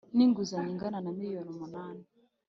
[0.15, 2.03] n inguzanyo ingana na miliyoni umunani